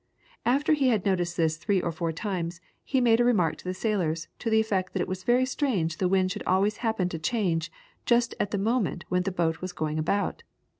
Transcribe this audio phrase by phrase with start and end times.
[0.47, 3.73] After he had noticed this three or four times he made a remark to the
[3.75, 7.19] sailors to the effect that it was very strange the wind should always happen to
[7.19, 7.71] change
[8.07, 10.41] just at the moment when the boat was going about.